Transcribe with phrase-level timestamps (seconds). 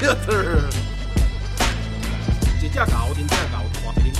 [2.60, 3.60] 一只狗，一只狗。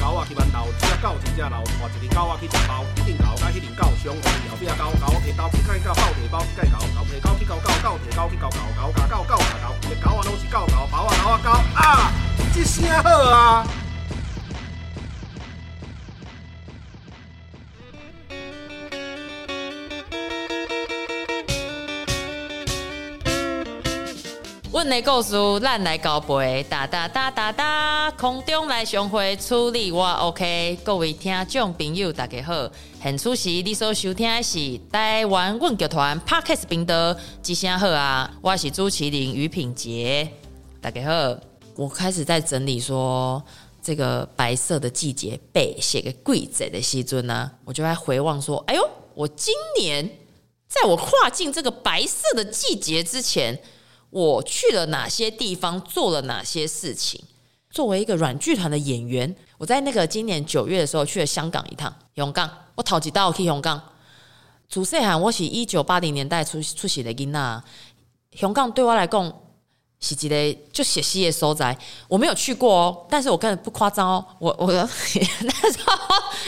[0.01, 12.11] 狗仔去馒头，一只狗真正老，换一只狗仔去食包，一只狗甲迄只狗相会，后壁狗狗摕刀去甲伊狗爆提包，去甲狗狗摕狗去搞狗狗摕狗去搞狗狗，咬狗狗咬狗，一只狗仔拢是狗狗，包啊狗啊狗啊，
[12.55, 13.67] 这声好啊！
[24.83, 30.78] 阮的故事，咱来交陪，哒哒哒哒哒，空中来相会，处理我 OK。
[30.83, 32.67] 各位听众朋友，大家好，
[33.03, 38.33] 现出席你所收听的是台湾阮剧团 Parkes 频道，吉祥好啊！
[38.41, 40.27] 我是朱麒麟于品杰，
[40.81, 41.39] 大家好。
[41.77, 43.42] 我开始在整理说
[43.83, 50.08] 这个白色的季节被写给贵仔的时阵呢，我就在回望说，哎呦，我今年
[50.67, 53.61] 在我跨进这个白色的季节之前。
[54.11, 57.20] 我去了哪些地方，做了哪些事情？
[57.70, 61.94] 作为一个软剧团的演员，我在那个今年九月的时候去了香港一趟。
[62.17, 63.80] 香港，我头一道去香港。
[64.69, 67.62] 主细汉，我是一九八零年代出出席的囡仔。
[68.33, 69.33] 香港对我来讲
[70.00, 71.78] 是一个就写戏的所在。
[72.08, 74.27] 我没有去过哦，但是我根本不夸张哦。
[74.41, 75.95] 我我那时候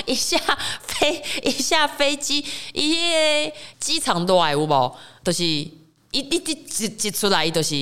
[0.06, 0.36] 一下
[0.80, 4.96] 飞一下飞机，一机场都来有无？
[5.22, 5.81] 都、就是。
[6.12, 7.74] 一一一一出来，都是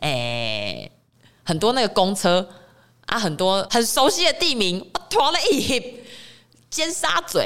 [0.00, 0.90] 诶、
[1.44, 2.46] 很多那个公车
[3.06, 6.00] 啊，很多很熟悉的地名，我拖了一
[6.68, 7.38] 尖沙咀，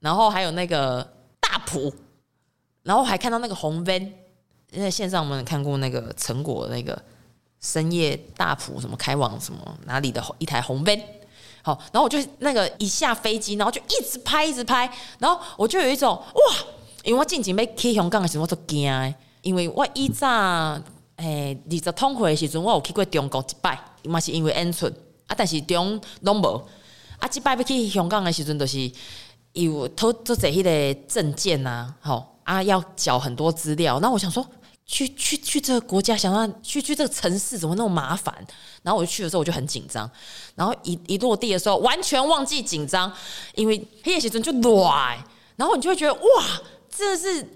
[0.00, 1.06] 然后还有那个
[1.38, 1.94] 大埔，
[2.82, 4.10] 然后还看到那个红 van，
[4.72, 7.00] 因为线上我们看过那个成果那个
[7.60, 10.98] 深夜大埔什么开往什么哪里的一台红 van，
[11.60, 16.56] 好，然后我就那个一下飞机，然后就一直拍一直拍，然后我就有一种哇，
[17.04, 19.14] 因为我进前要去香港的时候，我都惊。
[19.46, 20.28] 因为我以前
[21.18, 24.86] 诶二十通会的时阵，我有去过中国一摆，嘛是因为演出
[25.28, 26.68] 啊，但是中拢无
[27.20, 28.90] 啊，这摆要去香港的时阵，就是
[29.52, 34.00] 有偷做这迄个证件呐，吼啊，要缴很多资料。
[34.00, 34.44] 然后我想说，
[34.84, 38.34] 去去去这个国家，想要去去这个城市，怎么那么麻烦？
[38.82, 40.10] 然后我就去的时候，我就很紧张。
[40.56, 43.12] 然后一一落地的时候，完全忘记紧张，
[43.54, 45.16] 因为迄个时阵就乱，
[45.54, 46.44] 然后你就会觉得哇，
[46.90, 47.48] 真的是。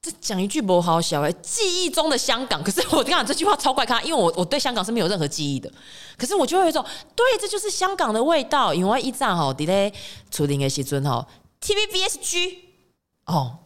[0.00, 2.62] 这讲一句不好笑哎，记忆中的香港。
[2.62, 5.70] 可是我跟你讲这句话超怪咖，因为我我对香港是没有任何记忆的。
[6.16, 6.84] 可是我就会有一种，
[7.16, 8.72] 对，这就是香港的味道。
[8.72, 9.92] 因为一站吼，伫咧
[10.30, 11.26] 初定的时阵吼
[11.60, 12.58] ，TVBSG
[13.26, 13.58] 哦，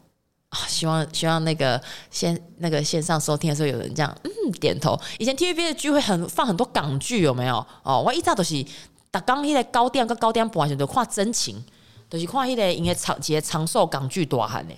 [0.67, 4.99] 希望希望那个线那个线上收听的时候有人这样嗯点头。
[5.19, 7.65] 以前 TVB 的剧会很放很多港剧，有没有？
[7.83, 8.65] 哦，我一站都是
[9.11, 11.63] 打刚迄个高点跟高点播完全都看真情，
[12.09, 14.75] 都、就是看迄个因为长节长寿港剧大汉的。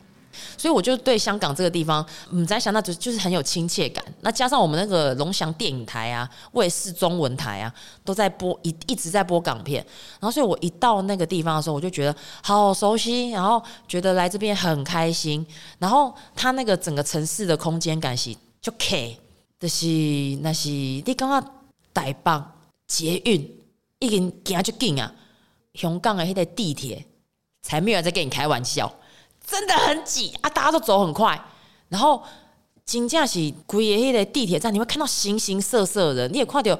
[0.56, 4.04] 所以我就对香港这个地方，嗯，在想那就就是很有亲切感。
[4.20, 7.72] 那加上我们那个龙翔电影台啊、卫视中文台啊，
[8.04, 9.84] 都在播一一直在播港片。
[10.20, 15.46] 然后，所以我一到那个地方的时候，我就觉得好熟悉，然后觉得来这边很开心。
[15.78, 19.18] 然后，它那个整个城市的空间感是就 K，
[19.60, 19.86] 就是
[20.40, 21.42] 那是你刚刚
[21.92, 22.42] 台北
[22.86, 23.58] 捷运
[23.98, 25.12] 已经行就近啊，
[25.74, 27.04] 香港的那个地铁
[27.62, 28.92] 才没有在跟你开玩笑。
[29.46, 30.50] 真的很挤啊！
[30.50, 31.40] 大家都走很快，
[31.88, 32.22] 然后
[32.86, 36.78] 真正是规个迄个地铁站，你会看到形形色色的人，你也看到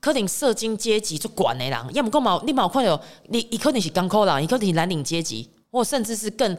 [0.00, 2.40] 可能社经阶级就管的人，要么干嘛？
[2.44, 6.56] 你冇看到你，你可能是港口人，你可能是蓝领阶级，或甚至是更。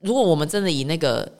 [0.00, 1.30] 如果我们真的以那个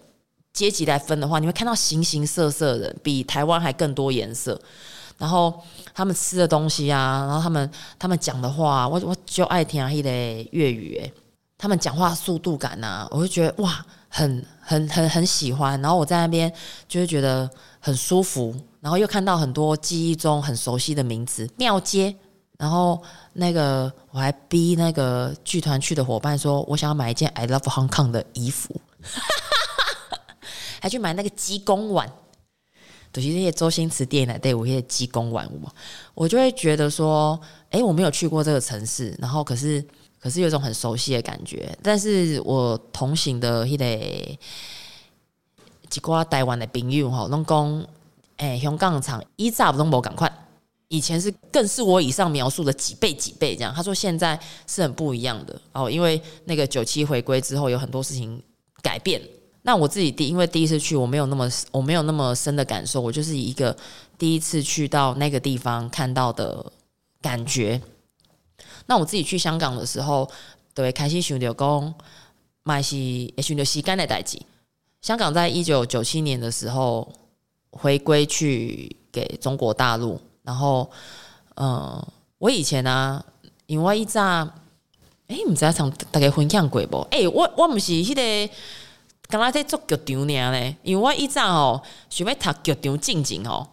[0.53, 4.61] 阶级来分的话，你会看到形形色色的人，比台湾还更多颜色。
[5.17, 5.63] 然后
[5.95, 10.11] 他们吃的东西啊，然后他们他们讲的话，我我就爱听迄个
[10.51, 11.13] 粤语诶。
[11.65, 15.81] 他们讲话速度感呐、我就觉得哇，很很很很喜欢。
[15.81, 16.53] 然后我在那边
[16.87, 17.51] 就会觉得
[17.81, 22.15] 很舒服，然后又看到很多记忆中很熟悉的名字，庙街。
[22.59, 23.03] 然后
[23.33, 28.79] 那个我还逼那个剧团去的伙伴说，我想要买一件 I Love Hong Kong 的衣服，
[30.83, 32.07] 还去买那个鸡公碗，
[33.11, 35.51] 就是那些周星驰电影来对我那些鸡公碗，
[36.13, 37.41] 我就会觉得说，
[37.71, 39.83] 哎，我没有去过这个城市，然后可是。
[40.25, 44.39] 可是有一种很熟悉的感觉，但是我同行的迄个
[45.91, 47.87] 几挂台湾的朋友吼，拢讲
[48.39, 50.33] 诶，香港场一炸拢无赶快，
[50.89, 53.75] 以前是更是我以上描述的几倍几倍这样。
[53.75, 58.43] 他说现在是很不一样的哦，因为那个九七回归之后有很多事情
[58.81, 59.21] 改变。
[59.61, 63.77] 那我自己第因为第一次去，我没有那么我没有那么深的感受，我就是一个
[64.17, 66.73] 第一次去到那个地方看到的
[67.21, 67.79] 感觉。
[68.87, 70.29] 那我自己去香港的时候，
[70.75, 71.95] 都会开始想着讲，
[72.63, 74.41] 嘛是也想着时间的代志。
[75.01, 77.13] 香港在一九九七年的时候
[77.71, 80.91] 回归去给中国大陆，然后，
[81.57, 82.07] 嗯，
[82.39, 83.25] 我以前呢、啊，
[83.67, 84.21] 因为我一早，
[85.29, 86.99] 哎，唔知道大家分享过不？
[87.11, 88.55] 哎，我我唔是迄、个。
[89.27, 93.67] 刚刚在做剧场尔咧，因为我以前哦想要读剧场进前哦，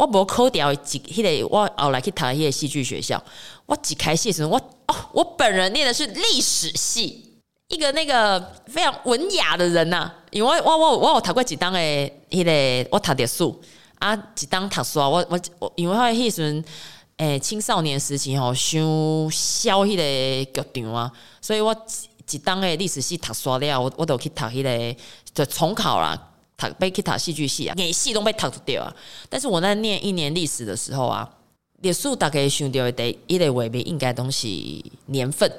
[0.00, 3.22] 我无考掉一迄个，我后来去读迄个戏剧学校。
[3.66, 4.56] 我一开始的时阵，我
[4.86, 7.38] 哦，我本人念的是历史系，
[7.68, 10.14] 一个那个非常文雅的人呐、啊。
[10.30, 13.44] 因为我我我有读过几档诶，迄个我读历史
[13.98, 16.64] 啊，几档读书啊，我我我因为迄时阵
[17.18, 18.80] 诶青少年时期吼，想
[19.30, 21.12] 消迄个剧场啊，
[21.42, 21.76] 所以我。
[22.26, 24.96] 几当诶历史系读刷了，我我都去读迄个，
[25.34, 26.29] 就重考啦，
[26.68, 28.94] 读被去读戏剧系啊，演戏都被读掉啊。
[29.28, 31.28] 但是我在念一年历史的时候啊，
[31.80, 34.46] 历史大概想到的第一个画面应该都是
[35.06, 35.50] 年份。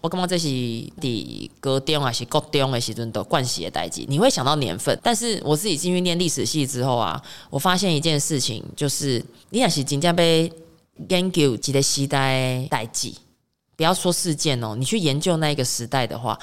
[0.00, 4.98] 我感觉这是伫高中还是高中的时阵都惯习的代志，你会想到年份。
[5.02, 10.52] 但是我自己进去念历史系之后啊，我发现一件事情，就是你也是真正被
[11.08, 13.10] 研究一个时代代志。
[13.76, 16.38] 不要说事件哦，你去研究那一个时代的话，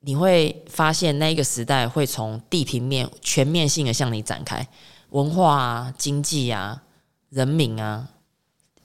[0.00, 4.66] 你会发现那个时代会从地平面全面性的向你展开，
[5.10, 6.82] 文化啊、经济啊、
[7.30, 8.08] 人民啊、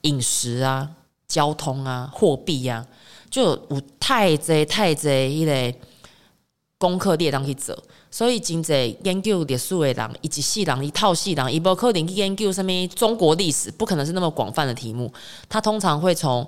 [0.01, 0.89] 饮食啊、
[1.27, 2.85] 交通啊、货币啊，
[3.29, 5.79] 就有太多太多一类
[6.77, 7.77] 功课列当去做。
[8.09, 15.11] 所以真济研究历史的人，一世人一套系人，伊无可能去研究什么中国历史，不可能是那么广泛的题目。
[15.49, 16.47] 他通常会从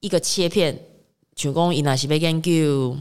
[0.00, 0.78] 一个切片，
[1.34, 2.96] 像讲伊那是要研究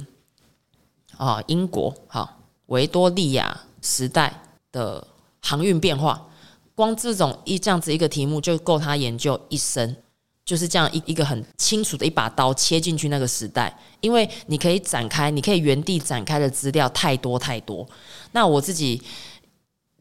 [1.18, 4.42] 啊，英国哈维多利亚时代
[4.72, 5.06] 的
[5.42, 6.28] 航运变化，
[6.74, 9.96] 光这种一这样子一个题目就够他研究一生，
[10.44, 17.88] 就是这样一一个很清楚的一把刀切进去那个时代，因为你可以展开，你可以原地展开的资料太多太多。
[18.32, 19.02] 那我自己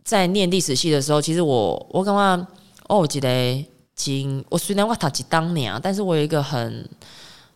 [0.02, 2.46] 在念历史系的时候，其实我我感觉
[2.88, 3.66] 哦，我记得。
[3.96, 6.84] 经我虽然我读几当年啊，但是我有一个很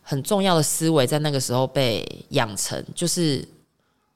[0.09, 3.47] 很重要的思维在那个时候被养成，就是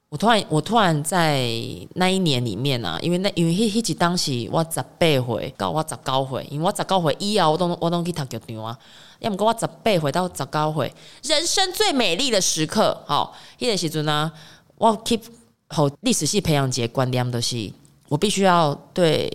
[0.09, 1.47] 我突然我突然在
[1.93, 8.75] 那一年里面啊，因为那因为迄迄几当时我十八岁到我十九岁，因为我十九岁以后我都我都去读剧场啊，
[9.19, 10.91] 要么跟我十八岁到十九岁，
[11.21, 14.31] 人生最美丽的时刻，好，迄个时阵呢，
[14.79, 15.21] 我 keep
[15.67, 17.71] 好历史系培养节观念的是，
[18.09, 19.31] 我必须要对。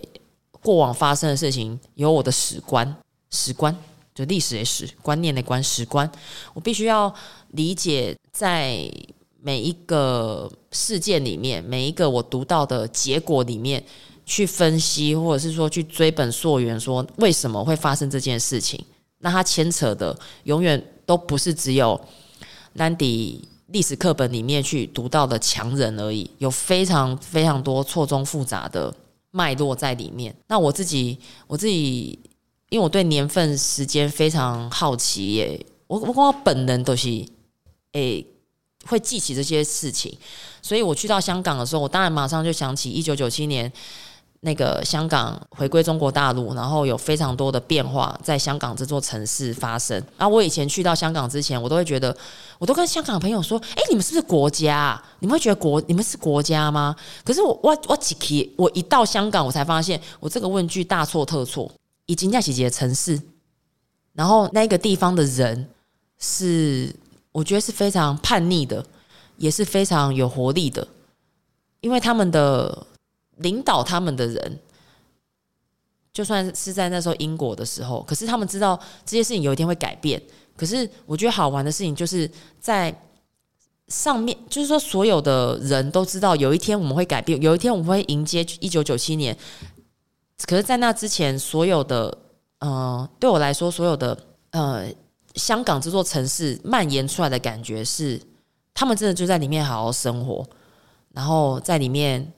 [0.61, 2.93] 过往发生的事情有我的史观，
[3.31, 3.73] 史观
[4.19, 6.11] 就历史的史，观念的观，史观。
[6.53, 7.13] 我必须要
[7.51, 8.91] 理解，在
[9.41, 13.81] 每一个事件里面，每一个我读到的结果里面，
[14.25, 18.83] 去分析，或者是说去追本溯源，说为什么会发生这件事情。
[19.19, 20.13] 那它牵扯的
[20.43, 21.97] 永远都不是只有
[22.73, 28.93] 兰迪历史课本里面去读到的强人而已，有非常非常多错综复杂的。
[29.31, 30.35] 脉络在里面。
[30.47, 32.17] 那我自己，我自己，
[32.69, 35.65] 因为我对年份、时间非常好奇耶。
[35.87, 37.09] 我我光本人都是，
[37.93, 38.27] 诶、欸，
[38.87, 40.17] 会记起这些事情。
[40.61, 43.71] 所以我去到香港的时候，我当然马上就想起一九九七年。
[44.41, 50.01] 那个香港回归中国大陆，然后有非常多的变化在香港这座城市发生。
[50.15, 52.15] 啊，我以前去到香港之前，我都会觉得，
[52.57, 55.03] 我都跟香港朋友说：“哎，你们是不是国家啊？
[55.19, 56.95] 你们会觉得国，你们是国家吗？”
[57.25, 61.69] 可是我我我几期，我一到香港，我才发现，我这个问句大错特错。
[62.09, 63.21] 以金家姐姐的城市，
[64.13, 65.69] 然后那个地方的人
[66.17, 66.93] 是，
[67.31, 68.83] 我觉得是非常叛逆的，
[69.37, 70.87] 也是非常有活力的，
[71.81, 72.87] 因为他们的。
[73.41, 74.59] 领导他们的人，
[76.11, 80.21] 就算是在那时候英国的时候，可是他们知道这些事情有一天会改变。
[80.57, 82.93] 可是我觉得好玩的事情就是在
[83.87, 89.33] 上面，就是说所有的人都知道有一天我们会改变，有一天我们会迎接一九九七年。
[90.45, 92.17] 可是，在那之前，所有的
[92.59, 94.17] 呃，对我来说，所有的
[94.51, 94.87] 呃，
[95.35, 98.21] 香港这座城市蔓延出来的感觉是，
[98.73, 100.45] 他们真的就在里面好好生活，
[101.13, 102.33] 然后在里面。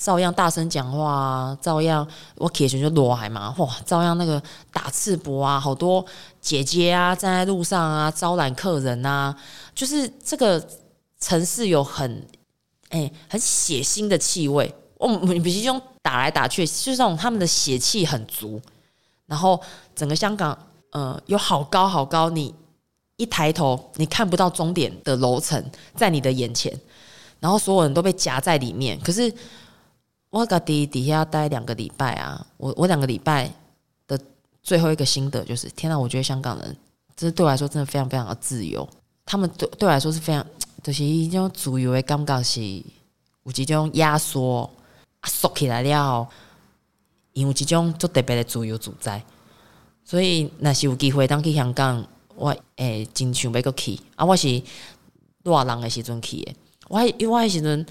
[0.00, 4.40] 照样大声讲话啊，照样我铁拳就落海嘛，哇，照样那个
[4.72, 6.06] 打赤膊啊，好多
[6.40, 9.34] 姐姐啊站在路上啊招揽客人啊，
[9.74, 10.64] 就是这个
[11.18, 12.24] 城市有很
[12.90, 18.60] 哎、很血腥的气味，我们比如用打来打去，就是那种他们的血气很足，
[19.26, 19.60] 然后
[19.94, 20.56] 整个香港，
[20.90, 22.54] 呃，有好高好高，你
[23.16, 25.62] 一抬头你看不到终点的楼层
[25.94, 26.72] 在你的眼前，
[27.40, 28.98] 然后所有人都被夹在里面。
[29.00, 29.32] 可是
[30.30, 33.50] 我搁底底下要待两个礼拜啊，我我两个礼拜
[34.06, 34.18] 的
[34.62, 36.76] 最后一个心得就是，天呐，我觉得香港人，
[37.16, 38.86] 这对我来说真的非常非常的自由。
[39.24, 40.44] 他们对对我来说是非常，
[40.82, 42.60] 就是一种自由的感觉是
[43.44, 44.68] 有这种压缩
[45.24, 46.28] 缩起来了。
[47.34, 49.22] 因为这种做特别的自由自在，
[50.04, 54.24] 所以若是有机会当去香港，我诶真想要搁去啊！
[54.24, 54.60] 我是
[55.44, 56.52] 热人的时阵去的，
[56.88, 57.86] 我因为我时阵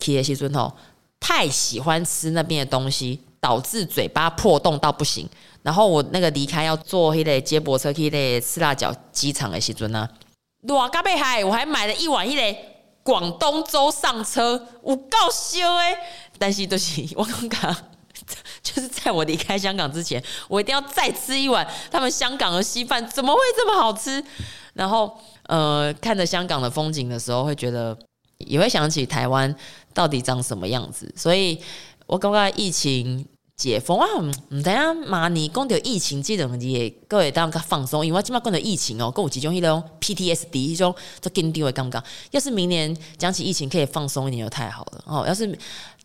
[0.00, 0.76] 去的时阵吼，
[1.20, 5.28] 太喜欢吃那边的东西，导致嘴巴破洞到不行。
[5.62, 10.08] 然后我那个离开要坐迄个接驳车去迄个赤鱲角机场的时阵呢，
[10.66, 12.58] 偌甲要海，我还买了一碗迄个
[13.04, 15.96] 广东粥上车，有够烧诶！
[16.40, 17.76] 但是都是我刚刚。
[18.62, 24.22] 就是在我离开香港之前，我一定要再吃一碗他们香港的稀饭，怎么会这么好吃？
[24.74, 27.96] 然后，呃，看着香港的风景的时候，会觉得
[28.38, 29.52] 也会想起台湾
[29.94, 31.12] 到底长什么样子。
[31.16, 31.58] 所以
[32.06, 34.06] 我刚刚疫情解封啊，
[34.50, 42.02] 唔知啊，妈，你讲到疫情这种也，各位当个放松，因为我今麦讲到疫情哦，跟我集中一种 PTSD 一种都紧张的感觉。
[42.32, 45.24] 要是明年讲起疫情可以放松一点就太好了哦。
[45.26, 45.58] 要是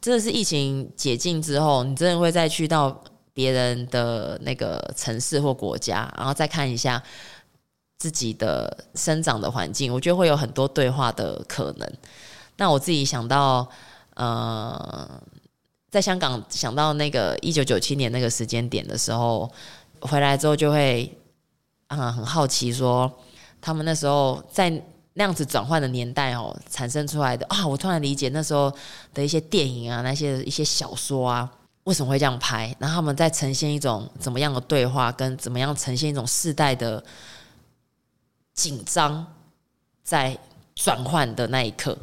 [0.06, 2.96] 真的是疫情解禁之后，你真的会再去到
[3.34, 7.02] 别人的那个城市或国家，然后再看一下
[7.98, 11.92] 自己的生长的环境，我觉得会有很多对话的可能。
[12.58, 13.68] 那我自己想到，
[14.14, 15.10] 呃，
[15.90, 19.52] 在香港想到那个一九九七年那个时间点的时候，
[20.02, 21.18] 回来之后就会
[21.88, 23.12] 啊很好奇，说
[23.60, 24.72] 他们那时候在。
[25.18, 28.70] 那样子转换的年代哦，产生出来的啊，我突然理解那时候
[29.14, 31.50] 的一些电影啊，那些一些小说啊，
[31.86, 32.76] 为什么会这样拍？
[32.80, 37.02] 然后他们在呈现一种怎么样的对话，跟怎么样呈现一种世代的
[38.54, 39.26] 紧张，
[40.04, 40.38] 在
[40.76, 41.98] 转换的那一刻。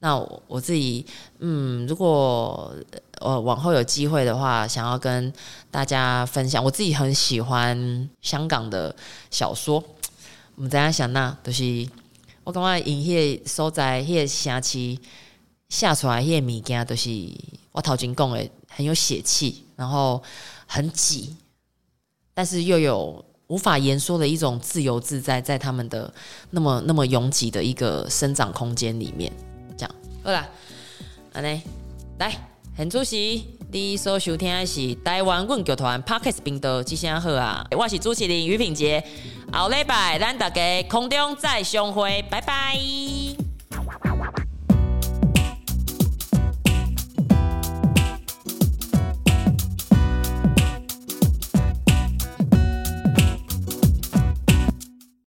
[0.00, 0.14] 那
[0.46, 1.06] 我，自己，
[1.38, 2.70] 嗯，如果
[3.20, 5.32] 呃往后有机会的话，想要跟
[5.70, 8.94] 大家分享，我自己很喜欢香港的
[9.30, 9.82] 小说。
[10.56, 12.01] 我们大家想那都、就是。
[12.44, 15.00] 我感觉因迄个所在，迄个城市
[15.68, 17.10] 写出来迄个物件，都是
[17.70, 20.22] 我头前讲的很有血气，然后
[20.66, 21.36] 很挤，
[22.34, 26.12] 但是又有无法言说的一种自由自在，在他们的
[26.50, 29.32] 那么那么拥挤的一个生长空间里面，
[29.76, 29.94] 这样。
[30.24, 30.48] 好啦，
[31.32, 31.62] 安尼
[32.18, 32.36] 来，
[32.76, 39.02] 很主席，你所收听的是台湾阮剧团 Parkes 频道，吉祥好啊，我是主持人于品杰。
[39.50, 42.76] 后礼拜，咱大家空中再相会，拜拜。